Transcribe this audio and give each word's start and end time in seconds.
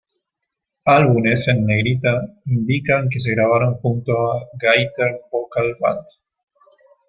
Álbumes 0.99 1.47
en 1.47 1.63
negrita 1.63 2.25
indican 2.47 3.07
que 3.07 3.19
se 3.19 3.35
grabaron 3.35 3.75
junto 3.75 4.13
a 4.31 4.49
Gaither 4.57 5.21
Vocal 5.31 5.77
Band. 5.79 6.07